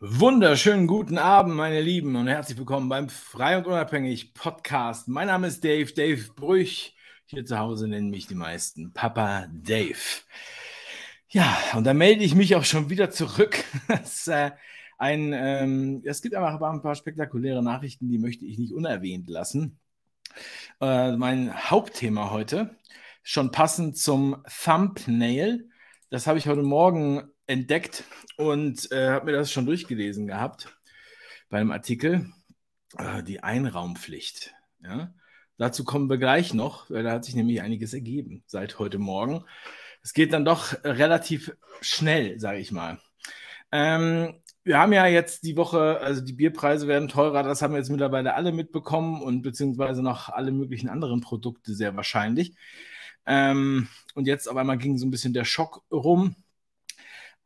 [0.00, 5.08] Wunderschönen guten Abend, meine Lieben, und herzlich willkommen beim Frei und Unabhängig Podcast.
[5.08, 6.94] Mein Name ist Dave, Dave Brüch.
[7.26, 9.98] Hier zu Hause nennen mich die meisten Papa Dave.
[11.30, 13.64] Ja, und da melde ich mich auch schon wieder zurück.
[13.88, 14.52] Es, äh,
[15.00, 19.80] ähm, es gibt einfach ein paar spektakuläre Nachrichten, die möchte ich nicht unerwähnt lassen.
[20.80, 22.76] Äh, mein Hauptthema heute,
[23.24, 25.68] schon passend zum Thumbnail,
[26.08, 28.04] das habe ich heute Morgen entdeckt
[28.36, 30.68] und äh, habe mir das schon durchgelesen gehabt
[31.48, 32.30] bei einem Artikel.
[32.96, 34.54] Äh, die Einraumpflicht.
[34.82, 35.12] Ja?
[35.56, 39.44] Dazu kommen wir gleich noch, weil da hat sich nämlich einiges ergeben seit heute Morgen.
[40.02, 42.98] Es geht dann doch relativ schnell, sage ich mal.
[43.72, 47.90] Ähm, wir haben ja jetzt die Woche, also die Bierpreise werden teurer, das haben jetzt
[47.90, 52.54] mittlerweile alle mitbekommen und beziehungsweise noch alle möglichen anderen Produkte sehr wahrscheinlich.
[53.26, 56.36] Ähm, und jetzt auf einmal ging so ein bisschen der Schock rum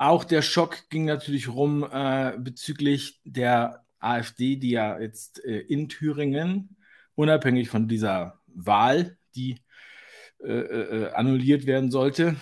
[0.03, 5.89] auch der Schock ging natürlich rum äh, bezüglich der AfD, die ja jetzt äh, in
[5.89, 6.77] Thüringen,
[7.15, 9.61] unabhängig von dieser Wahl, die
[10.43, 12.35] äh, äh, äh, annulliert werden sollte,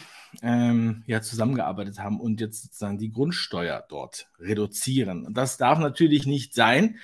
[0.42, 5.26] ähm, ja zusammengearbeitet haben und jetzt sozusagen die Grundsteuer dort reduzieren.
[5.26, 6.96] Und das darf natürlich nicht sein.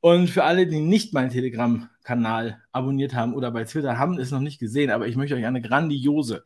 [0.00, 4.40] Und für alle, die nicht meinen Telegram-Kanal abonniert haben oder bei Twitter haben es noch
[4.40, 6.42] nicht gesehen, aber ich möchte euch eine grandiose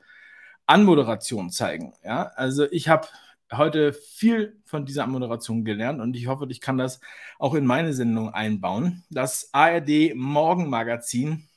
[0.66, 1.92] Anmoderation zeigen.
[2.02, 3.06] Ja, also ich habe
[3.52, 7.00] heute viel von dieser Moderation gelernt und ich hoffe, ich kann das
[7.38, 9.04] auch in meine Sendung einbauen.
[9.10, 11.48] Das ARD Morgenmagazin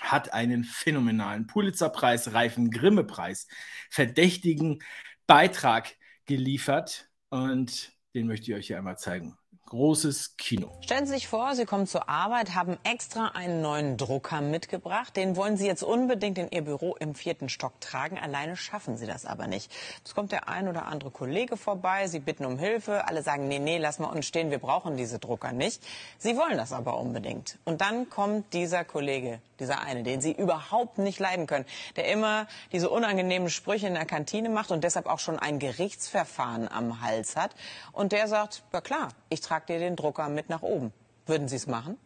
[0.00, 3.48] hat einen phänomenalen Pulitzerpreis, Reifen Grimme-Preis,
[3.90, 4.82] verdächtigen
[5.26, 5.96] Beitrag
[6.26, 10.70] geliefert und den möchte ich euch hier einmal zeigen großes Kino.
[10.80, 15.16] Stellen Sie sich vor, Sie kommen zur Arbeit, haben extra einen neuen Drucker mitgebracht.
[15.16, 18.18] Den wollen Sie jetzt unbedingt in Ihr Büro im vierten Stock tragen.
[18.18, 19.70] Alleine schaffen Sie das aber nicht.
[20.04, 22.06] Es kommt der ein oder andere Kollege vorbei.
[22.08, 23.06] Sie bitten um Hilfe.
[23.06, 24.50] Alle sagen, nee, nee, lass mal uns stehen.
[24.50, 25.82] Wir brauchen diese Drucker nicht.
[26.18, 27.58] Sie wollen das aber unbedingt.
[27.64, 31.64] Und dann kommt dieser Kollege, dieser eine, den Sie überhaupt nicht leiden können,
[31.96, 36.68] der immer diese unangenehmen Sprüche in der Kantine macht und deshalb auch schon ein Gerichtsverfahren
[36.68, 37.54] am Hals hat.
[37.92, 40.92] Und der sagt, ja klar, ich trage ihr den Drucker mit nach oben.
[41.26, 41.98] Würden Sie es machen?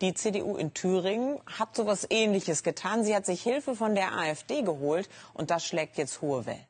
[0.00, 3.02] Die CDU in Thüringen hat so etwas Ähnliches getan.
[3.02, 6.66] Sie hat sich Hilfe von der AfD geholt und das schlägt jetzt hohe Wellen.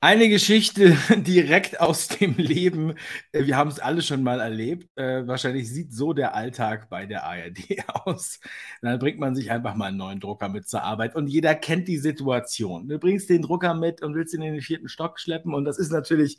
[0.00, 2.94] Eine Geschichte direkt aus dem Leben.
[3.32, 4.88] Äh, wir haben es alle schon mal erlebt.
[4.96, 8.38] Äh, wahrscheinlich sieht so der Alltag bei der ARD aus.
[8.80, 11.88] Dann bringt man sich einfach mal einen neuen Drucker mit zur Arbeit und jeder kennt
[11.88, 12.88] die Situation.
[12.88, 15.78] Du bringst den Drucker mit und willst ihn in den vierten Stock schleppen und das
[15.78, 16.38] ist natürlich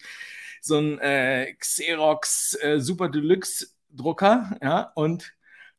[0.62, 5.34] so ein äh, Xerox äh, Super Deluxe Drucker, ja, und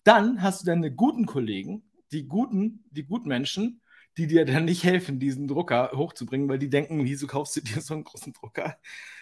[0.05, 3.81] dann hast du deine guten Kollegen, die guten, die guten Menschen,
[4.17, 7.81] die dir dann nicht helfen, diesen Drucker hochzubringen, weil die denken, wieso kaufst du dir
[7.81, 8.77] so einen großen Drucker?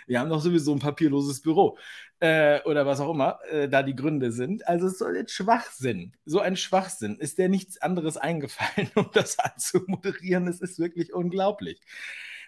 [0.07, 1.79] Wir haben doch sowieso ein papierloses Büro
[2.21, 4.67] äh, oder was auch immer äh, da die Gründe sind.
[4.67, 7.19] Also es soll jetzt Schwachsinn, so ein Schwachsinn.
[7.19, 10.49] Ist dir nichts anderes eingefallen, um das anzumoderieren?
[10.49, 11.81] Es ist wirklich unglaublich.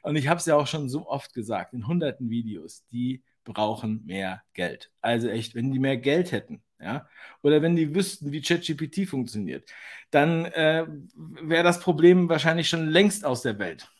[0.02, 4.04] Und ich habe es ja auch schon so oft gesagt, in hunderten Videos, die brauchen
[4.06, 4.90] mehr Geld.
[5.00, 7.08] Also echt, wenn die mehr Geld hätten, ja,
[7.42, 9.70] oder wenn die wüssten, wie ChatGPT funktioniert,
[10.10, 13.90] dann äh, wäre das Problem wahrscheinlich schon längst aus der Welt.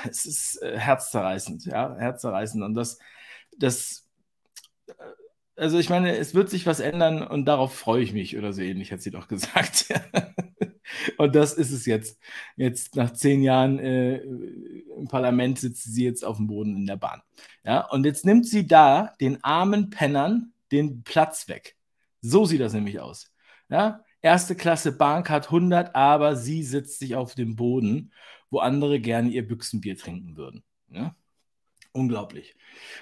[0.09, 2.63] es ist äh, herzzerreißend, ja, herzzerreißend.
[2.63, 2.99] Und das,
[3.57, 4.07] das,
[4.87, 4.93] äh,
[5.55, 8.61] also ich meine, es wird sich was ändern und darauf freue ich mich oder so
[8.61, 9.93] ähnlich, hat sie doch gesagt.
[11.17, 12.19] und das ist es jetzt.
[12.55, 16.97] Jetzt nach zehn Jahren äh, im Parlament sitzt sie jetzt auf dem Boden in der
[16.97, 17.21] Bahn.
[17.63, 21.75] Ja, und jetzt nimmt sie da den armen Pennern den Platz weg.
[22.21, 23.31] So sieht das nämlich aus.
[23.69, 28.11] Ja, erste Klasse hat 100, aber sie sitzt sich auf dem Boden,
[28.53, 30.63] wo andere gerne ihr Büchsenbier trinken würden.
[30.89, 31.15] Ja?
[31.91, 32.55] Unglaublich.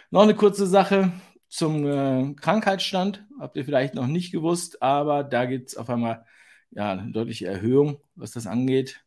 [0.10, 1.12] Noch eine kurze Sache
[1.50, 3.26] zum äh, Krankheitsstand.
[3.38, 6.26] Habt ihr vielleicht noch nicht gewusst, aber da gibt es auf einmal
[6.72, 9.04] ja, eine deutliche Erhöhung, was das angeht.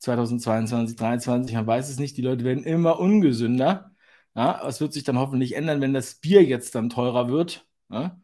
[0.00, 3.92] 2022, 2023, man weiß es nicht, die Leute werden immer ungesünder.
[4.34, 7.66] Ja, es wird sich dann hoffentlich ändern, wenn das Bier jetzt dann teurer wird.
[7.90, 8.20] Ja?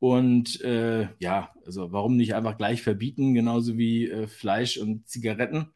[0.00, 5.72] Und äh, ja, also warum nicht einfach gleich verbieten, genauso wie äh, Fleisch und Zigaretten?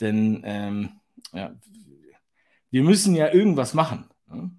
[0.00, 1.00] Denn ähm,
[1.32, 1.54] ja,
[2.70, 4.08] wir müssen ja irgendwas machen.
[4.32, 4.50] Ja?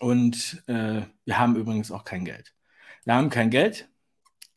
[0.00, 2.54] Und äh, wir haben übrigens auch kein Geld.
[3.04, 3.88] Wir haben kein Geld.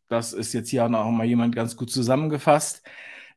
[0.07, 2.83] Das ist jetzt hier auch noch mal jemand ganz gut zusammengefasst,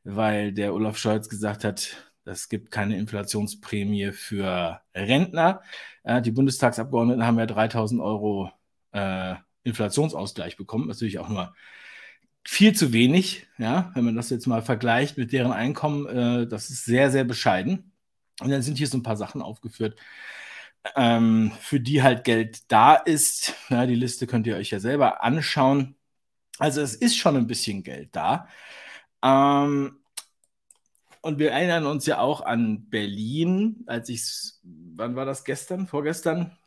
[0.03, 5.61] weil der Olaf Scholz gesagt hat, es gibt keine Inflationsprämie für Rentner.
[6.03, 8.51] Äh, die Bundestagsabgeordneten haben ja 3000 Euro
[8.91, 10.87] äh, Inflationsausgleich bekommen.
[10.87, 11.53] Natürlich auch nur
[12.43, 16.69] viel zu wenig, ja, wenn man das jetzt mal vergleicht mit deren Einkommen, äh, das
[16.69, 17.91] ist sehr, sehr bescheiden.
[18.41, 19.99] Und dann sind hier so ein paar Sachen aufgeführt,
[20.95, 23.53] ähm, für die halt Geld da ist.
[23.69, 25.95] Ja, die Liste könnt ihr euch ja selber anschauen.
[26.57, 28.47] Also es ist schon ein bisschen Geld da.
[29.23, 29.99] Ähm,
[31.21, 34.23] und wir erinnern uns ja auch an Berlin, als ich
[34.63, 36.57] wann war das gestern, vorgestern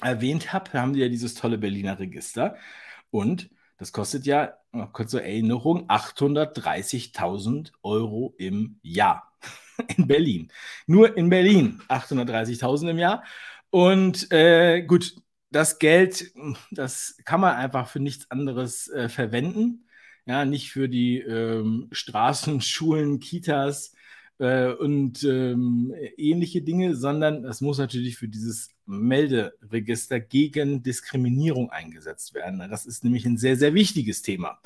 [0.00, 2.56] erwähnt habe, haben die ja dieses tolle Berliner Register.
[3.10, 4.54] Und das kostet ja,
[4.92, 9.32] kurz zur Erinnerung, 830.000 Euro im Jahr.
[9.96, 10.52] In Berlin.
[10.86, 13.24] Nur in Berlin 830.000 im Jahr.
[13.70, 15.16] Und äh, gut,
[15.50, 16.30] das Geld,
[16.70, 19.86] das kann man einfach für nichts anderes äh, verwenden
[20.26, 23.94] ja, nicht für die ähm, Straßen, Schulen, Kitas
[24.42, 32.34] äh, und ähm, ähnliche Dinge, sondern es muss natürlich für dieses Melderegister gegen Diskriminierung eingesetzt
[32.34, 32.58] werden.
[32.68, 34.60] Das ist nämlich ein sehr, sehr wichtiges Thema.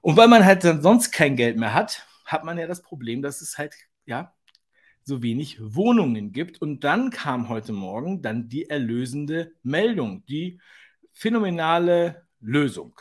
[0.00, 3.20] Und weil man halt dann sonst kein Geld mehr hat, hat man ja das Problem,
[3.20, 3.74] dass es halt,
[4.06, 4.34] ja,
[5.02, 6.62] so wenig Wohnungen gibt.
[6.62, 10.60] Und dann kam heute Morgen dann die erlösende Meldung, die
[11.12, 12.98] phänomenale Lösung.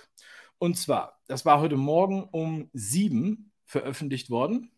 [0.58, 4.72] Und zwar, das war heute Morgen um sieben veröffentlicht worden.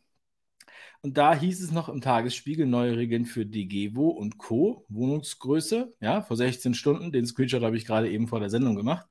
[1.01, 4.85] Und da hieß es noch im Tagesspiegel neue Regeln für DGWO und Co.
[4.89, 7.11] Wohnungsgröße, ja, vor 16 Stunden.
[7.11, 9.07] Den Screenshot habe ich gerade eben vor der Sendung gemacht.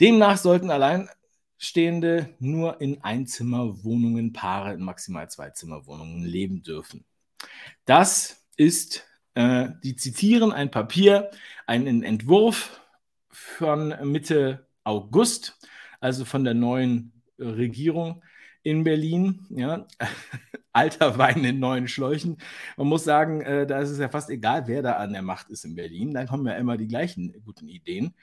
[0.00, 7.04] Demnach sollten Alleinstehende nur in Einzimmerwohnungen, Paare in maximal Zweizimmerwohnungen leben dürfen.
[7.84, 11.30] Das ist, äh, die zitieren ein Papier,
[11.66, 12.80] einen Entwurf
[13.28, 15.58] von Mitte August
[16.02, 18.22] also von der neuen äh, Regierung
[18.62, 19.46] in Berlin.
[19.50, 19.86] Ja.
[20.74, 22.38] Alter Wein in neuen Schläuchen.
[22.78, 25.50] Man muss sagen, äh, da ist es ja fast egal, wer da an der Macht
[25.50, 26.14] ist in Berlin.
[26.14, 28.14] Dann kommen ja immer die gleichen guten Ideen.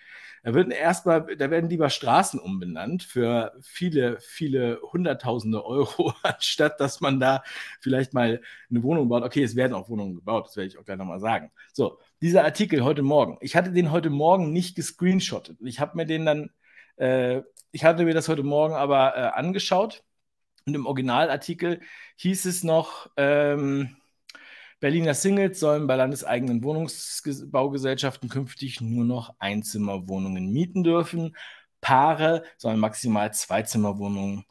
[0.44, 7.01] Da, wird erstmal, da werden lieber Straßen umbenannt für viele, viele Hunderttausende Euro, anstatt dass
[7.01, 7.44] man da
[7.81, 9.24] vielleicht mal eine Wohnung baut.
[9.24, 11.51] Okay, es werden auch Wohnungen gebaut, das werde ich auch gleich nochmal sagen.
[11.74, 13.38] So, dieser Artikel heute Morgen.
[13.42, 15.57] Ich hatte den heute Morgen nicht gescreenshottet.
[15.62, 16.50] Ich habe mir den dann
[16.95, 20.04] äh, ich hatte mir das heute Morgen aber äh, angeschaut
[20.69, 21.81] und im Originalartikel
[22.18, 23.95] hieß es noch, ähm,
[24.80, 31.35] Berliner Singles sollen bei landeseigenen Wohnungsbaugesellschaften künftig nur noch Einzimmerwohnungen mieten dürfen.
[31.81, 34.45] Paare sollen maximal Zweizimmerwohnungen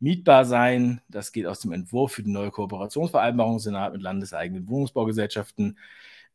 [0.00, 1.02] mietbar sein.
[1.08, 5.78] Das geht aus dem Entwurf für die neue Kooperationsvereinbarung Senat mit landeseigenen Wohnungsbaugesellschaften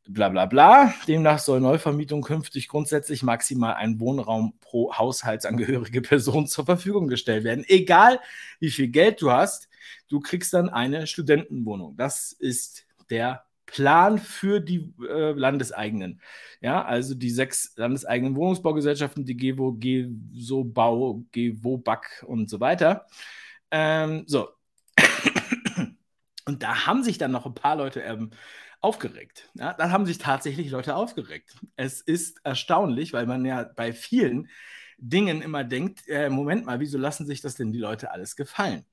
[0.08, 0.94] bla bla bla.
[1.08, 7.64] Demnach soll Neuvermietung künftig grundsätzlich maximal ein Wohnraum pro haushaltsangehörige Person zur Verfügung gestellt werden.
[7.68, 8.20] Egal
[8.60, 9.70] wie viel Geld du hast,
[10.08, 11.96] du kriegst dann eine Studentenwohnung.
[11.96, 16.22] Das ist der Plan für die äh, Landeseigenen.
[16.60, 23.06] Ja, also die sechs landeseigenen Wohnungsbaugesellschaften, die GEWO, GESO-Bau, GEWO-BAC und so weiter.
[23.72, 24.50] Ähm, so.
[26.46, 28.32] Und da haben sich dann noch ein paar Leute ähm,
[28.82, 29.50] aufgeregt.
[29.56, 31.56] Ja, dann haben sich tatsächlich Leute aufgeregt.
[31.76, 34.50] Es ist erstaunlich, weil man ja bei vielen
[34.98, 38.86] Dingen immer denkt, äh, Moment mal, wieso lassen sich das denn die Leute alles gefallen?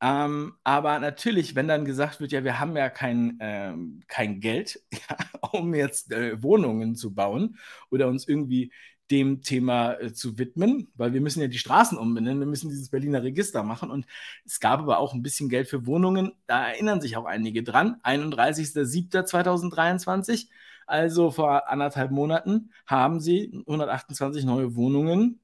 [0.00, 4.80] Ähm, aber natürlich, wenn dann gesagt wird, ja, wir haben ja kein, ähm, kein Geld,
[4.92, 5.16] ja,
[5.52, 7.58] um jetzt äh, Wohnungen zu bauen
[7.90, 8.72] oder uns irgendwie
[9.10, 12.90] dem Thema äh, zu widmen, weil wir müssen ja die Straßen umbenennen, wir müssen dieses
[12.90, 13.90] Berliner Register machen.
[13.90, 14.06] Und
[14.44, 18.00] es gab aber auch ein bisschen Geld für Wohnungen, da erinnern sich auch einige dran,
[18.02, 20.48] 31.07.2023,
[20.86, 25.40] also vor anderthalb Monaten, haben sie 128 neue Wohnungen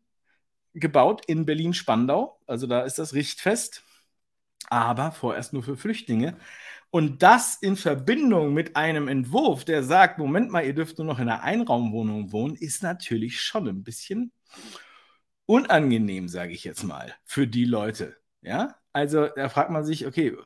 [0.74, 3.82] gebaut in Berlin-Spandau, also da ist das Richtfest,
[4.68, 6.36] aber vorerst nur für Flüchtlinge.
[6.94, 11.18] Und das in Verbindung mit einem Entwurf, der sagt, Moment mal, ihr dürft nur noch
[11.18, 14.30] in einer Einraumwohnung wohnen, ist natürlich schon ein bisschen
[15.44, 18.16] unangenehm, sage ich jetzt mal, für die Leute.
[18.42, 20.36] Ja, also da fragt man sich, okay,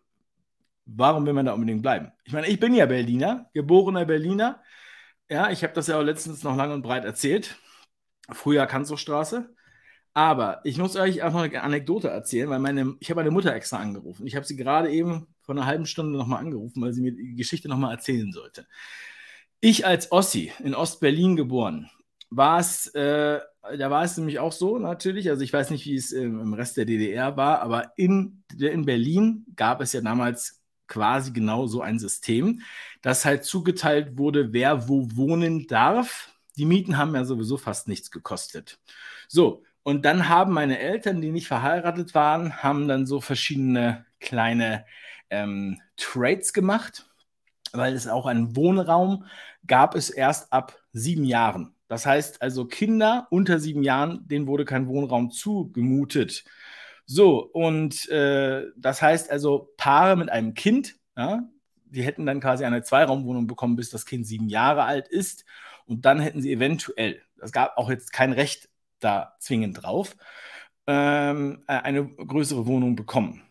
[0.87, 2.13] warum will man da unbedingt bleiben?
[2.25, 4.63] Ich meine, ich bin ja Berliner, geborener Berliner.
[5.29, 7.59] Ja, ich habe das ja auch letztens noch lang und breit erzählt.
[8.33, 9.55] Früher Kanzlerstraße.
[10.19, 13.55] Aber ich muss euch auch noch eine Anekdote erzählen, weil meine, ich habe meine Mutter
[13.55, 14.27] extra angerufen.
[14.27, 17.37] Ich habe sie gerade eben vor einer halben Stunde nochmal angerufen, weil sie mir die
[17.37, 18.67] Geschichte nochmal erzählen sollte.
[19.61, 21.89] Ich als Ossi in Ostberlin geboren,
[22.31, 23.39] war es, äh,
[23.79, 26.53] da war es nämlich auch so natürlich, also ich weiß nicht, wie es im, im
[26.53, 31.81] Rest der DDR war, aber in, in Berlin gab es ja damals quasi genau so
[31.81, 32.63] ein System,
[33.03, 36.35] dass halt zugeteilt wurde, wer wo wohnen darf.
[36.57, 38.81] Die Mieten haben ja sowieso fast nichts gekostet.
[39.29, 44.85] So, und dann haben meine Eltern, die nicht verheiratet waren, haben dann so verschiedene kleine
[45.31, 47.09] ähm, Trades gemacht,
[47.73, 49.25] weil es auch einen Wohnraum
[49.67, 51.75] gab es erst ab sieben Jahren.
[51.89, 56.45] Das heißt also Kinder unter sieben Jahren, denen wurde kein Wohnraum zugemutet.
[57.07, 61.49] So, und äh, das heißt also Paare mit einem Kind, ja,
[61.87, 65.47] die hätten dann quasi eine Zweiraumwohnung bekommen, bis das Kind sieben Jahre alt ist.
[65.87, 68.69] Und dann hätten sie eventuell, es gab auch jetzt kein Recht
[69.01, 70.17] da zwingend drauf,
[70.87, 73.43] ähm, äh, eine größere Wohnung bekommen.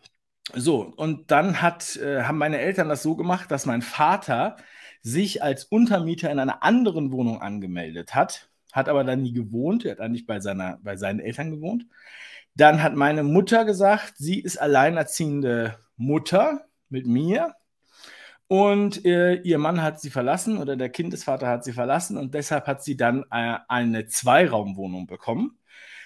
[0.54, 4.56] So, und dann hat, äh, haben meine Eltern das so gemacht, dass mein Vater
[5.02, 9.92] sich als Untermieter in einer anderen Wohnung angemeldet hat, hat aber dann nie gewohnt, er
[9.92, 11.86] hat eigentlich bei, seiner, bei seinen Eltern gewohnt.
[12.54, 17.54] Dann hat meine Mutter gesagt, sie ist alleinerziehende Mutter mit mir
[18.48, 22.66] und äh, ihr Mann hat sie verlassen oder der Kindesvater hat sie verlassen und deshalb
[22.66, 25.58] hat sie dann äh, eine Zweiraumwohnung bekommen.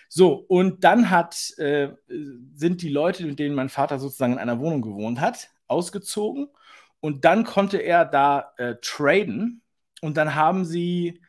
[0.09, 1.91] So, und dann hat, äh,
[2.55, 6.49] sind die Leute, mit denen mein Vater sozusagen in einer Wohnung gewohnt hat, ausgezogen
[7.01, 9.63] und dann konnte er da äh, traden
[10.03, 11.23] und dann haben sie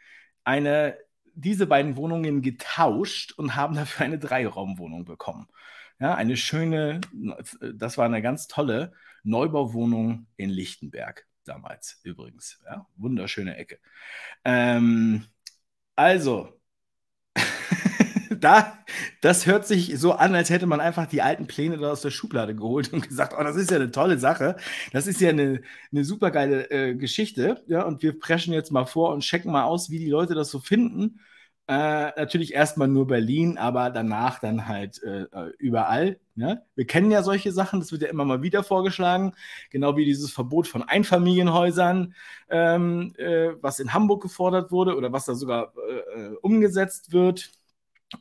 [0.43, 0.97] eine,
[1.33, 5.47] diese beiden Wohnungen getauscht und haben dafür eine Dreiraumwohnung bekommen.
[5.99, 7.01] Ja, eine schöne,
[7.75, 12.59] das war eine ganz tolle Neubauwohnung in Lichtenberg damals übrigens.
[12.65, 13.79] Ja, wunderschöne Ecke.
[14.45, 15.25] Ähm,
[15.95, 16.59] also,
[18.39, 18.77] da,
[19.21, 22.11] das hört sich so an, als hätte man einfach die alten Pläne da aus der
[22.11, 24.55] Schublade geholt und gesagt, oh, das ist ja eine tolle Sache.
[24.91, 27.63] Das ist ja eine, eine super geile äh, Geschichte.
[27.67, 30.49] Ja, und wir preschen jetzt mal vor und checken mal aus, wie die Leute das
[30.49, 31.19] so finden.
[31.67, 36.19] Äh, natürlich erstmal nur Berlin, aber danach dann halt äh, äh, überall.
[36.35, 36.65] Ne?
[36.75, 39.33] Wir kennen ja solche Sachen, das wird ja immer mal wieder vorgeschlagen,
[39.69, 42.15] genau wie dieses Verbot von Einfamilienhäusern,
[42.49, 47.51] ähm, äh, was in Hamburg gefordert wurde oder was da sogar äh, äh, umgesetzt wird.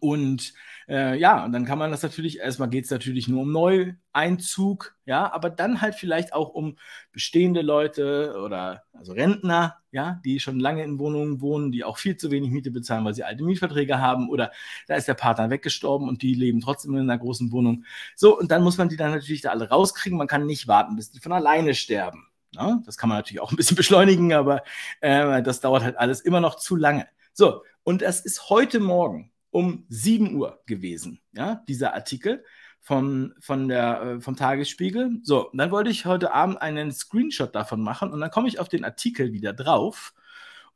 [0.01, 0.53] Und
[0.89, 4.97] äh, ja, und dann kann man das natürlich, erstmal geht es natürlich nur um Neueinzug,
[5.07, 6.77] ja, aber dann halt vielleicht auch um
[7.13, 12.17] bestehende Leute oder also Rentner, ja, die schon lange in Wohnungen wohnen, die auch viel
[12.17, 14.53] zu wenig Miete bezahlen, weil sie alte Mietverträge haben oder
[14.87, 17.85] da ist der Partner weggestorben und die leben trotzdem in einer großen Wohnung.
[18.17, 20.19] So, und dann muss man die dann natürlich da alle rauskriegen.
[20.19, 22.29] Man kann nicht warten, bis die von alleine sterben.
[22.55, 24.63] Ja, das kann man natürlich auch ein bisschen beschleunigen, aber
[25.01, 27.07] äh, das dauert halt alles immer noch zu lange.
[27.33, 32.45] So, und das ist heute Morgen um 7 Uhr gewesen, ja, dieser Artikel
[32.81, 35.21] vom, von der, äh, vom Tagesspiegel.
[35.23, 38.69] So, dann wollte ich heute Abend einen Screenshot davon machen und dann komme ich auf
[38.69, 40.15] den Artikel wieder drauf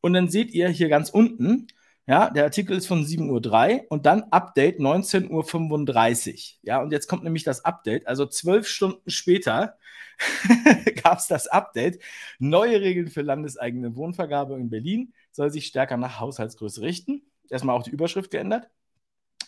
[0.00, 1.66] und dann seht ihr hier ganz unten,
[2.06, 6.59] ja, der Artikel ist von 7.03 Uhr und dann Update 19.35 Uhr.
[6.62, 8.06] Ja, und jetzt kommt nämlich das Update.
[8.06, 9.76] Also zwölf Stunden später
[11.02, 12.00] gab es das Update.
[12.38, 17.82] Neue Regeln für landeseigene Wohnvergabe in Berlin soll sich stärker nach Haushaltsgröße richten erstmal auch
[17.82, 18.68] die Überschrift geändert.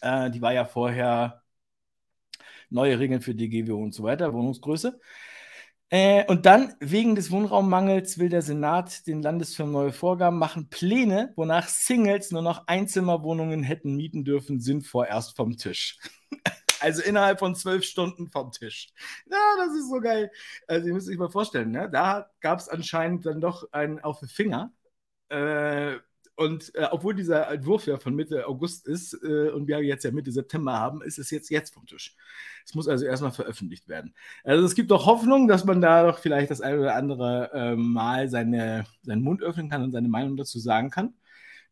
[0.01, 1.43] Äh, die war ja vorher
[2.71, 5.01] neue Regeln für DGW und so weiter, Wohnungsgröße.
[5.91, 10.69] Äh, und dann, wegen des Wohnraummangels, will der Senat den Landesfirmen neue Vorgaben machen.
[10.69, 15.99] Pläne, wonach Singles nur noch Einzimmerwohnungen hätten mieten dürfen, sind vorerst vom Tisch.
[16.81, 18.89] also innerhalb von zwölf Stunden vom Tisch.
[19.31, 20.31] Ja, das ist so geil.
[20.67, 21.89] Also, ihr müsst euch mal vorstellen, ne?
[21.91, 24.73] da gab es anscheinend dann doch einen auf den Finger.
[25.31, 25.97] Äh,
[26.39, 30.13] und äh, obwohl dieser Entwurf ja von Mitte August ist äh, und wir jetzt ja
[30.13, 32.15] Mitte September haben, ist es jetzt jetzt vom Tisch.
[32.65, 34.15] Es muss also erstmal veröffentlicht werden.
[34.45, 37.75] Also es gibt doch Hoffnung, dass man da doch vielleicht das eine oder andere äh,
[37.75, 41.15] Mal seine, seinen Mund öffnen kann und seine Meinung dazu sagen kann.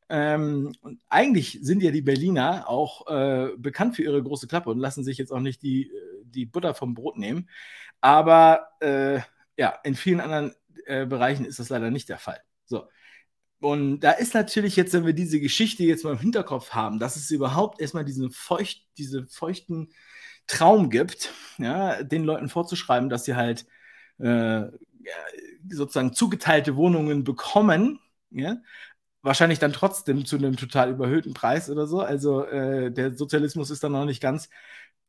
[0.08, 4.80] Ähm, und eigentlich sind ja die Berliner auch äh, bekannt für ihre große Klappe und
[4.80, 7.48] lassen sich jetzt auch nicht die, äh, die Butter vom Brot nehmen.
[8.00, 9.20] Aber äh,
[9.56, 10.54] ja, in vielen anderen
[10.86, 12.40] Bereichen ist das leider nicht der Fall.
[12.64, 12.86] So,
[13.60, 17.16] und da ist natürlich jetzt, wenn wir diese Geschichte jetzt mal im Hinterkopf haben, dass
[17.16, 19.90] es überhaupt erstmal diesen feucht, diese feuchten
[20.46, 23.66] Traum gibt, ja, den Leuten vorzuschreiben, dass sie halt
[24.18, 24.64] äh,
[25.68, 28.58] sozusagen zugeteilte Wohnungen bekommen, ja,
[29.22, 32.00] wahrscheinlich dann trotzdem zu einem total überhöhten Preis oder so.
[32.00, 34.48] Also äh, der Sozialismus ist dann noch nicht ganz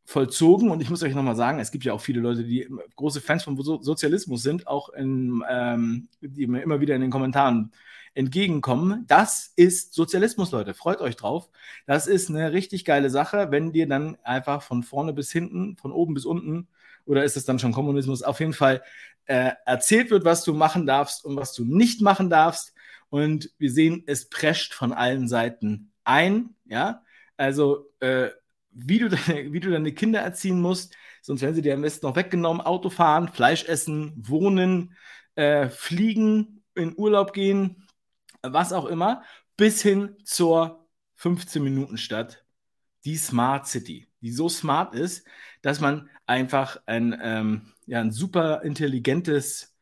[0.06, 0.72] vollzogen.
[0.72, 3.44] Und ich muss euch nochmal sagen, es gibt ja auch viele Leute, die große Fans
[3.44, 7.72] von Sozialismus sind, auch in, ähm, die mir immer wieder in den Kommentaren
[8.18, 9.06] entgegenkommen.
[9.08, 10.74] Das ist Sozialismus, Leute.
[10.74, 11.50] Freut euch drauf.
[11.86, 15.92] Das ist eine richtig geile Sache, wenn dir dann einfach von vorne bis hinten, von
[15.92, 16.68] oben bis unten,
[17.06, 18.82] oder ist es dann schon Kommunismus, auf jeden Fall
[19.26, 22.74] äh, erzählt wird, was du machen darfst und was du nicht machen darfst.
[23.10, 26.56] Und wir sehen, es prescht von allen Seiten ein.
[26.66, 27.04] Ja,
[27.38, 28.30] also äh,
[28.72, 32.08] wie, du deine, wie du deine Kinder erziehen musst, sonst werden sie dir am besten
[32.08, 32.62] noch weggenommen.
[32.62, 34.96] Auto fahren, Fleisch essen, wohnen,
[35.36, 37.87] äh, fliegen, in Urlaub gehen,
[38.42, 39.24] was auch immer,
[39.56, 40.88] bis hin zur
[41.20, 42.46] 15-Minuten-Stadt,
[43.06, 45.26] die Smart City, die so smart ist,
[45.62, 49.76] dass man einfach ein, ähm, ja, ein super intelligentes,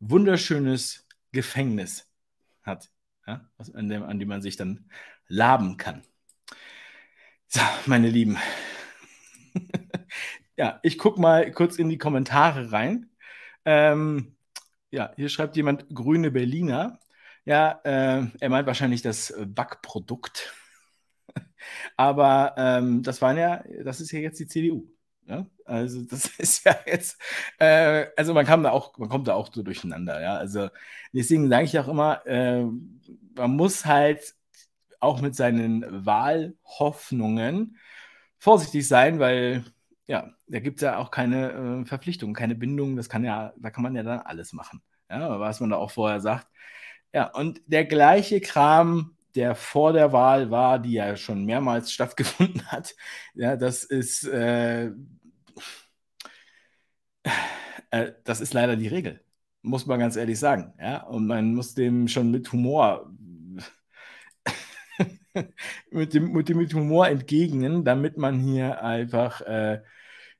[0.00, 2.08] wunderschönes Gefängnis
[2.62, 2.90] hat,
[3.26, 4.90] ja, an, dem, an dem man sich dann
[5.28, 6.02] laben kann.
[7.48, 8.38] So, meine Lieben.
[10.56, 13.10] ja, ich gucke mal kurz in die Kommentare rein.
[13.64, 14.36] Ähm,
[14.90, 16.98] ja, hier schreibt jemand grüne Berliner.
[17.44, 20.54] Ja, äh, er meint wahrscheinlich das Backprodukt.
[21.96, 24.88] Aber ähm, das waren ja, das ist ja jetzt die CDU.
[25.26, 25.46] Ja?
[25.64, 27.20] Also das ist ja jetzt,
[27.58, 30.36] äh, also man kann da auch, man kommt da auch so durcheinander, ja.
[30.36, 30.68] Also
[31.12, 32.64] deswegen sage ich auch immer, äh,
[33.36, 34.34] man muss halt
[35.00, 37.78] auch mit seinen Wahlhoffnungen
[38.38, 39.64] vorsichtig sein, weil
[40.06, 43.70] ja, da gibt es ja auch keine äh, Verpflichtungen, keine Bindungen, das kann ja, da
[43.70, 44.82] kann man ja dann alles machen.
[45.10, 46.46] Ja, was man da auch vorher sagt.
[47.14, 52.66] Ja, und der gleiche Kram, der vor der Wahl war, die ja schon mehrmals stattgefunden
[52.70, 52.94] hat,
[53.34, 54.90] ja, das ist, äh,
[57.90, 59.20] äh, das ist leider die Regel,
[59.62, 60.74] muss man ganz ehrlich sagen.
[60.80, 63.10] Ja, und man muss dem schon mit Humor
[65.90, 69.82] mit, dem, mit dem mit Humor entgegnen, damit man hier einfach äh,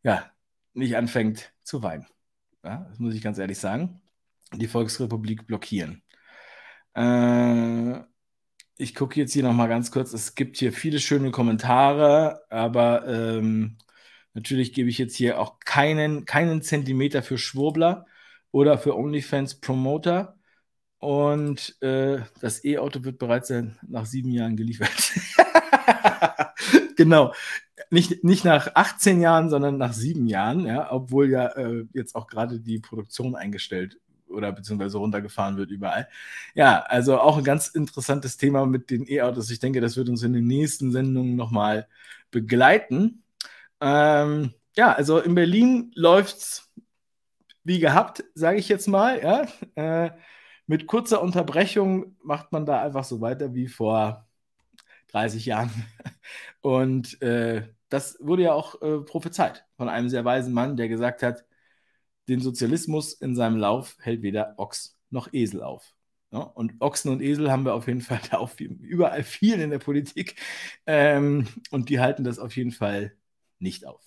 [0.03, 0.31] ja,
[0.75, 2.07] nicht anfängt zu weinen.
[2.65, 4.01] Ja, das muss ich ganz ehrlich sagen.
[4.55, 6.03] Die Volksrepublik blockieren.
[6.95, 8.01] Äh,
[8.77, 10.13] ich gucke jetzt hier nochmal ganz kurz.
[10.13, 13.79] Es gibt hier viele schöne Kommentare, aber ähm,
[14.35, 18.07] natürlich gebe ich jetzt hier auch keinen, keinen Zentimeter für Schwurbler
[18.51, 20.37] oder für OnlyFans Promoter.
[20.99, 23.53] Und äh, das E-Auto wird bereits
[23.83, 25.13] nach sieben Jahren geliefert.
[26.97, 27.35] genau.
[27.91, 32.27] Nicht, nicht nach 18 Jahren, sondern nach sieben Jahren, ja, obwohl ja äh, jetzt auch
[32.27, 33.99] gerade die Produktion eingestellt
[34.33, 36.09] oder beziehungsweise runtergefahren wird überall.
[36.55, 39.51] Ja, also auch ein ganz interessantes Thema mit den E-Autos.
[39.51, 41.89] Ich denke, das wird uns in den nächsten Sendungen nochmal
[42.31, 43.23] begleiten.
[43.81, 46.73] Ähm, ja, also in Berlin läuft es
[47.65, 49.21] wie gehabt, sage ich jetzt mal.
[49.23, 49.47] Ja.
[50.07, 50.11] Äh,
[50.67, 54.27] mit kurzer Unterbrechung macht man da einfach so weiter wie vor
[55.09, 55.71] 30 Jahren.
[56.61, 61.23] Und äh, das wurde ja auch äh, prophezeit von einem sehr weisen Mann, der gesagt
[61.23, 61.45] hat,
[62.33, 65.95] den Sozialismus in seinem Lauf hält weder Ochs noch Esel auf.
[66.33, 69.71] Ja, und Ochsen und Esel haben wir auf jeden Fall da auch überall viel in
[69.71, 70.37] der Politik.
[70.87, 73.15] Ähm, und die halten das auf jeden Fall
[73.59, 74.01] nicht auf.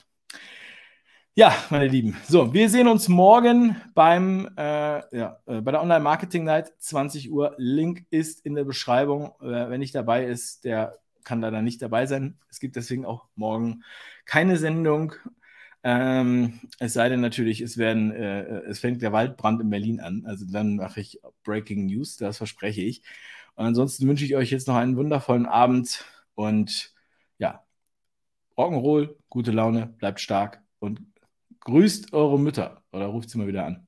[1.35, 2.17] Ja, meine Lieben.
[2.27, 7.29] So, wir sehen uns morgen beim, äh, ja, äh, bei der Online Marketing Night, 20
[7.29, 7.53] Uhr.
[7.57, 9.33] Link ist in der Beschreibung.
[9.41, 12.39] Äh, wenn nicht dabei ist, der kann leider nicht dabei sein.
[12.49, 13.83] Es gibt deswegen auch morgen
[14.25, 15.13] keine Sendung.
[15.85, 20.25] Ähm, es sei denn natürlich, es, werden, äh, es fängt der Waldbrand in Berlin an.
[20.25, 23.03] Also dann mache ich Breaking News, das verspreche ich.
[23.53, 26.91] Und ansonsten wünsche ich euch jetzt noch einen wundervollen Abend und
[27.37, 27.63] ja,
[28.57, 31.01] Rock'n'Roll, gute Laune, bleibt stark und
[31.61, 33.87] Grüßt eure Mütter oder ruft sie mal wieder an.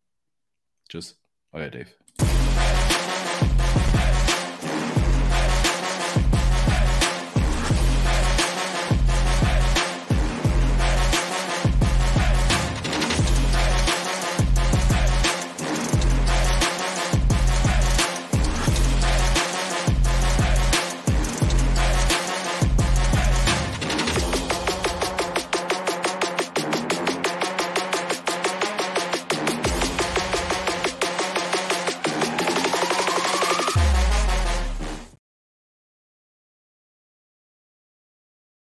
[0.90, 1.20] Tschüss,
[1.52, 1.90] euer Dave.